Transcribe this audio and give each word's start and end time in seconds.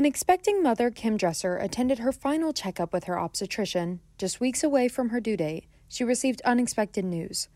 When 0.00 0.06
expecting 0.06 0.62
mother 0.62 0.90
Kim 0.90 1.18
Dresser 1.18 1.58
attended 1.58 1.98
her 1.98 2.10
final 2.10 2.54
checkup 2.54 2.90
with 2.90 3.04
her 3.04 3.18
obstetrician, 3.18 4.00
just 4.16 4.40
weeks 4.40 4.64
away 4.64 4.88
from 4.88 5.10
her 5.10 5.20
due 5.20 5.36
date, 5.36 5.66
she 5.90 6.04
received 6.04 6.40
unexpected 6.40 7.04
news. 7.04 7.50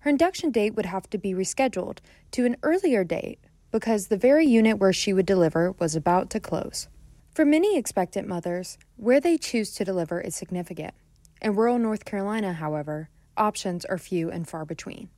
Her 0.00 0.10
induction 0.10 0.50
date 0.50 0.74
would 0.74 0.84
have 0.84 1.08
to 1.08 1.16
be 1.16 1.32
rescheduled 1.32 2.00
to 2.32 2.44
an 2.44 2.58
earlier 2.62 3.02
date 3.02 3.38
because 3.70 4.08
the 4.08 4.18
very 4.18 4.44
unit 4.44 4.78
where 4.78 4.92
she 4.92 5.14
would 5.14 5.24
deliver 5.24 5.72
was 5.78 5.96
about 5.96 6.28
to 6.32 6.38
close. 6.38 6.88
For 7.32 7.46
many 7.46 7.78
expectant 7.78 8.28
mothers, 8.28 8.76
where 8.96 9.18
they 9.18 9.38
choose 9.38 9.72
to 9.76 9.84
deliver 9.86 10.20
is 10.20 10.36
significant. 10.36 10.92
In 11.40 11.54
rural 11.54 11.78
North 11.78 12.04
Carolina, 12.04 12.52
however, 12.52 13.08
options 13.38 13.86
are 13.86 13.96
few 13.96 14.30
and 14.30 14.46
far 14.46 14.66
between. 14.66 15.08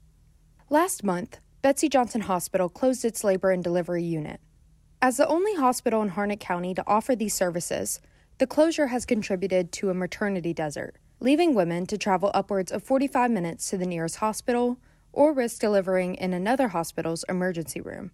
Last 0.70 1.02
month, 1.02 1.40
Betsy 1.60 1.88
Johnson 1.88 2.20
Hospital 2.20 2.68
closed 2.68 3.04
its 3.04 3.24
labor 3.24 3.50
and 3.50 3.64
delivery 3.64 4.04
unit. 4.04 4.40
As 5.00 5.16
the 5.16 5.28
only 5.28 5.54
hospital 5.54 6.02
in 6.02 6.10
Harnett 6.10 6.40
County 6.40 6.74
to 6.74 6.82
offer 6.84 7.14
these 7.14 7.32
services, 7.32 8.00
the 8.38 8.48
closure 8.48 8.88
has 8.88 9.06
contributed 9.06 9.70
to 9.72 9.90
a 9.90 9.94
maternity 9.94 10.52
desert, 10.52 10.96
leaving 11.20 11.54
women 11.54 11.86
to 11.86 11.96
travel 11.96 12.32
upwards 12.34 12.72
of 12.72 12.82
45 12.82 13.30
minutes 13.30 13.70
to 13.70 13.78
the 13.78 13.86
nearest 13.86 14.16
hospital 14.16 14.80
or 15.12 15.32
risk 15.32 15.60
delivering 15.60 16.16
in 16.16 16.32
another 16.32 16.68
hospital's 16.68 17.24
emergency 17.28 17.80
room. 17.80 18.10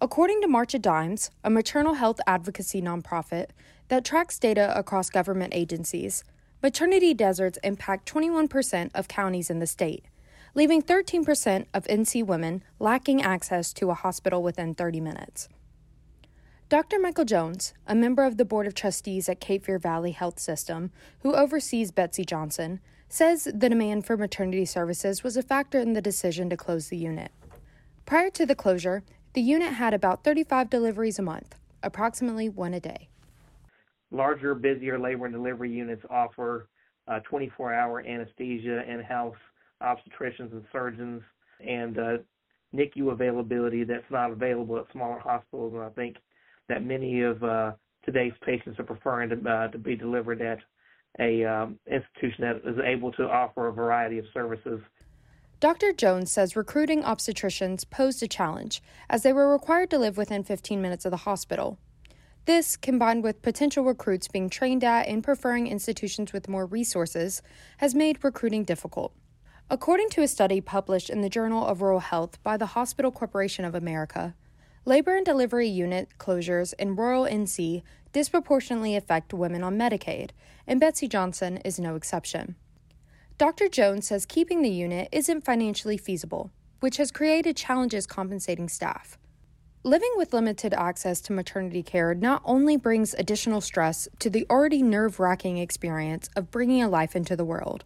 According 0.00 0.40
to 0.40 0.48
March 0.48 0.72
of 0.72 0.80
Dimes, 0.80 1.30
a 1.44 1.50
maternal 1.50 1.94
health 1.94 2.18
advocacy 2.26 2.80
nonprofit 2.80 3.48
that 3.88 4.02
tracks 4.02 4.38
data 4.38 4.72
across 4.74 5.10
government 5.10 5.52
agencies, 5.54 6.24
maternity 6.62 7.12
deserts 7.12 7.58
impact 7.62 8.10
21% 8.10 8.90
of 8.94 9.06
counties 9.06 9.50
in 9.50 9.58
the 9.58 9.66
state, 9.66 10.06
leaving 10.54 10.80
13% 10.80 11.66
of 11.74 11.84
NC 11.84 12.24
women 12.24 12.64
lacking 12.78 13.20
access 13.20 13.70
to 13.74 13.90
a 13.90 13.94
hospital 13.94 14.42
within 14.42 14.74
30 14.74 14.98
minutes. 14.98 15.50
Dr. 16.72 16.98
Michael 16.98 17.26
Jones, 17.26 17.74
a 17.86 17.94
member 17.94 18.24
of 18.24 18.38
the 18.38 18.46
Board 18.46 18.66
of 18.66 18.72
Trustees 18.72 19.28
at 19.28 19.40
Cape 19.40 19.66
Fear 19.66 19.78
Valley 19.78 20.12
Health 20.12 20.38
System, 20.38 20.90
who 21.18 21.34
oversees 21.34 21.90
Betsy 21.90 22.24
Johnson, 22.24 22.80
says 23.10 23.44
the 23.44 23.68
demand 23.68 24.06
for 24.06 24.16
maternity 24.16 24.64
services 24.64 25.22
was 25.22 25.36
a 25.36 25.42
factor 25.42 25.78
in 25.78 25.92
the 25.92 26.00
decision 26.00 26.48
to 26.48 26.56
close 26.56 26.88
the 26.88 26.96
unit. 26.96 27.30
Prior 28.06 28.30
to 28.30 28.46
the 28.46 28.54
closure, 28.54 29.02
the 29.34 29.42
unit 29.42 29.74
had 29.74 29.92
about 29.92 30.24
35 30.24 30.70
deliveries 30.70 31.18
a 31.18 31.22
month, 31.22 31.56
approximately 31.82 32.48
one 32.48 32.72
a 32.72 32.80
day. 32.80 33.10
Larger, 34.10 34.54
busier 34.54 34.98
labor 34.98 35.26
and 35.26 35.34
delivery 35.34 35.70
units 35.70 36.06
offer 36.08 36.68
24 37.24 37.74
uh, 37.74 37.76
hour 37.76 38.00
anesthesia, 38.00 38.90
in 38.90 39.02
house 39.02 39.36
obstetricians 39.82 40.52
and 40.52 40.64
surgeons, 40.72 41.20
and 41.60 41.98
uh, 41.98 42.16
NICU 42.74 43.12
availability 43.12 43.84
that's 43.84 44.10
not 44.10 44.30
available 44.30 44.78
at 44.78 44.90
smaller 44.90 45.18
hospitals. 45.18 45.74
And 45.74 45.82
I 45.82 45.90
think 45.90 46.16
that 46.68 46.84
many 46.84 47.22
of 47.22 47.42
uh, 47.42 47.72
today's 48.04 48.32
patients 48.44 48.78
are 48.78 48.84
preferring 48.84 49.30
to, 49.30 49.50
uh, 49.50 49.68
to 49.68 49.78
be 49.78 49.96
delivered 49.96 50.40
at 50.42 50.58
a 51.20 51.44
um, 51.44 51.78
institution 51.90 52.44
that 52.44 52.56
is 52.64 52.78
able 52.84 53.12
to 53.12 53.24
offer 53.28 53.68
a 53.68 53.72
variety 53.72 54.18
of 54.18 54.24
services 54.32 54.80
Dr. 55.62 55.92
Jones 55.92 56.32
says 56.32 56.56
recruiting 56.56 57.04
obstetricians 57.04 57.88
posed 57.88 58.20
a 58.20 58.26
challenge 58.26 58.82
as 59.08 59.22
they 59.22 59.32
were 59.32 59.52
required 59.52 59.90
to 59.90 59.98
live 59.98 60.16
within 60.16 60.42
15 60.42 60.82
minutes 60.82 61.04
of 61.04 61.12
the 61.12 61.18
hospital. 61.18 61.78
This, 62.46 62.76
combined 62.76 63.22
with 63.22 63.42
potential 63.42 63.84
recruits 63.84 64.26
being 64.26 64.50
trained 64.50 64.82
at 64.82 65.06
and 65.06 65.22
preferring 65.22 65.68
institutions 65.68 66.32
with 66.32 66.48
more 66.48 66.66
resources, 66.66 67.42
has 67.76 67.94
made 67.94 68.24
recruiting 68.24 68.64
difficult. 68.64 69.14
According 69.70 70.08
to 70.10 70.22
a 70.22 70.26
study 70.26 70.60
published 70.60 71.08
in 71.08 71.20
the 71.20 71.30
Journal 71.30 71.64
of 71.64 71.80
Rural 71.80 72.00
Health 72.00 72.42
by 72.42 72.56
the 72.56 72.74
Hospital 72.74 73.12
Corporation 73.12 73.64
of 73.64 73.76
America, 73.76 74.34
labor 74.84 75.14
and 75.14 75.24
delivery 75.24 75.68
unit 75.68 76.08
closures 76.18 76.74
in 76.78 76.96
rural 76.96 77.24
NC 77.24 77.82
disproportionately 78.12 78.96
affect 78.96 79.32
women 79.32 79.62
on 79.62 79.78
Medicaid, 79.78 80.30
and 80.66 80.80
Betsy 80.80 81.08
Johnson 81.08 81.58
is 81.58 81.78
no 81.78 81.94
exception. 81.94 82.56
Dr. 83.38 83.68
Jones 83.68 84.06
says 84.06 84.26
keeping 84.26 84.62
the 84.62 84.70
unit 84.70 85.08
isn't 85.12 85.44
financially 85.44 85.96
feasible, 85.96 86.50
which 86.80 86.96
has 86.96 87.10
created 87.10 87.56
challenges 87.56 88.06
compensating 88.06 88.68
staff. 88.68 89.18
Living 89.84 90.12
with 90.16 90.32
limited 90.32 90.74
access 90.74 91.20
to 91.22 91.32
maternity 91.32 91.82
care 91.82 92.14
not 92.14 92.42
only 92.44 92.76
brings 92.76 93.14
additional 93.14 93.60
stress 93.60 94.06
to 94.20 94.30
the 94.30 94.46
already 94.48 94.82
nerve 94.82 95.18
wracking 95.18 95.58
experience 95.58 96.28
of 96.36 96.50
bringing 96.52 96.82
a 96.82 96.88
life 96.88 97.16
into 97.16 97.34
the 97.34 97.44
world, 97.44 97.84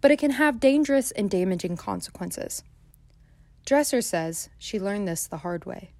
but 0.00 0.10
it 0.10 0.18
can 0.18 0.32
have 0.32 0.60
dangerous 0.60 1.10
and 1.12 1.30
damaging 1.30 1.76
consequences. 1.76 2.62
Dresser 3.64 4.02
says 4.02 4.48
she 4.58 4.78
learned 4.78 5.08
this 5.08 5.26
the 5.26 5.38
hard 5.38 5.64
way. 5.64 5.90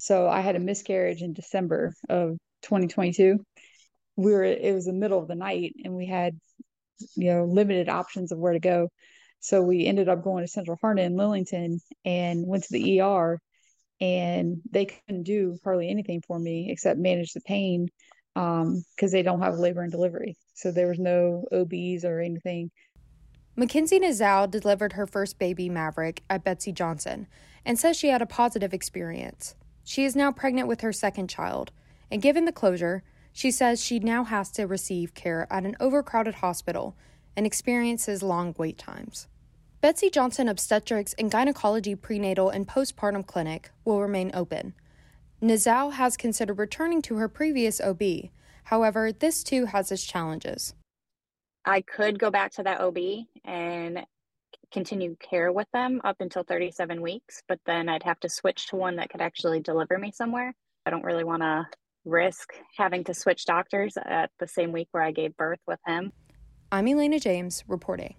So 0.00 0.26
I 0.26 0.40
had 0.40 0.56
a 0.56 0.60
miscarriage 0.60 1.20
in 1.20 1.34
December 1.34 1.94
of 2.08 2.38
2022. 2.62 3.38
We 4.16 4.32
were 4.32 4.44
it 4.44 4.74
was 4.74 4.86
the 4.86 4.94
middle 4.94 5.18
of 5.18 5.28
the 5.28 5.34
night 5.34 5.74
and 5.84 5.94
we 5.94 6.06
had 6.06 6.38
you 7.16 7.32
know 7.32 7.44
limited 7.44 7.90
options 7.90 8.32
of 8.32 8.38
where 8.38 8.54
to 8.54 8.60
go. 8.60 8.88
So 9.40 9.62
we 9.62 9.86
ended 9.86 10.08
up 10.08 10.24
going 10.24 10.42
to 10.42 10.50
central 10.50 10.78
harnett 10.82 11.04
in 11.04 11.16
lillington 11.16 11.80
and 12.04 12.46
went 12.46 12.64
to 12.64 12.72
the 12.72 13.00
er 13.02 13.40
and 14.00 14.62
they 14.70 14.86
couldn't 14.86 15.24
do 15.24 15.58
hardly 15.62 15.90
anything 15.90 16.22
for 16.26 16.38
me 16.38 16.70
except 16.70 16.98
manage 16.98 17.34
the 17.34 17.42
pain 17.42 17.88
because 18.34 18.62
um, 18.62 19.10
they 19.10 19.22
don't 19.22 19.42
have 19.42 19.58
labor 19.58 19.82
and 19.82 19.92
delivery. 19.92 20.36
So 20.54 20.72
there 20.72 20.88
was 20.88 20.98
no 20.98 21.44
obs 21.52 22.06
or 22.06 22.20
anything. 22.20 22.70
Mackenzie 23.54 24.00
Nazow 24.00 24.50
delivered 24.50 24.94
her 24.94 25.06
first 25.06 25.38
baby 25.38 25.68
maverick 25.68 26.22
at 26.30 26.42
Betsy 26.42 26.72
johnson 26.72 27.26
and 27.66 27.78
says 27.78 27.98
she 27.98 28.08
had 28.08 28.22
a 28.22 28.26
positive 28.26 28.72
experience 28.72 29.56
she 29.90 30.04
is 30.04 30.14
now 30.14 30.30
pregnant 30.30 30.68
with 30.68 30.82
her 30.82 30.92
second 30.92 31.28
child 31.28 31.72
and 32.12 32.22
given 32.22 32.44
the 32.44 32.52
closure 32.52 33.02
she 33.32 33.50
says 33.50 33.82
she 33.84 33.98
now 33.98 34.22
has 34.22 34.48
to 34.52 34.64
receive 34.64 35.14
care 35.14 35.48
at 35.50 35.64
an 35.64 35.74
overcrowded 35.80 36.36
hospital 36.36 36.94
and 37.36 37.44
experiences 37.44 38.22
long 38.22 38.54
wait 38.56 38.78
times. 38.78 39.26
Betsy 39.80 40.08
Johnson 40.08 40.46
Obstetrics 40.46 41.12
and 41.14 41.28
Gynecology 41.28 41.96
Prenatal 41.96 42.50
and 42.50 42.68
Postpartum 42.68 43.26
Clinic 43.26 43.72
will 43.84 44.00
remain 44.00 44.30
open. 44.32 44.74
Nazow 45.42 45.92
has 45.92 46.16
considered 46.16 46.60
returning 46.60 47.02
to 47.02 47.16
her 47.16 47.28
previous 47.28 47.80
OB. 47.80 48.02
However, 48.62 49.10
this 49.10 49.42
too 49.42 49.64
has 49.64 49.90
its 49.90 50.04
challenges. 50.04 50.72
I 51.64 51.80
could 51.80 52.20
go 52.20 52.30
back 52.30 52.52
to 52.52 52.62
that 52.62 52.80
OB 52.80 53.26
and 53.44 54.06
continue 54.72 55.16
care 55.20 55.52
with 55.52 55.68
them 55.72 56.00
up 56.04 56.16
until 56.20 56.42
37 56.42 57.00
weeks, 57.00 57.42
but 57.48 57.58
then 57.66 57.88
I'd 57.88 58.02
have 58.02 58.20
to 58.20 58.28
switch 58.28 58.68
to 58.68 58.76
one 58.76 58.96
that 58.96 59.10
could 59.10 59.20
actually 59.20 59.60
deliver 59.60 59.98
me 59.98 60.12
somewhere. 60.12 60.54
I 60.86 60.90
don't 60.90 61.04
really 61.04 61.24
want 61.24 61.42
to 61.42 61.66
risk 62.04 62.54
having 62.76 63.04
to 63.04 63.14
switch 63.14 63.44
doctors 63.44 63.96
at 64.04 64.30
the 64.38 64.48
same 64.48 64.72
week 64.72 64.88
where 64.92 65.02
I 65.02 65.10
gave 65.10 65.36
birth 65.36 65.60
with 65.66 65.80
him. 65.86 66.12
I'm 66.72 66.86
Elaina 66.86 67.20
James 67.20 67.64
reporting. 67.66 68.14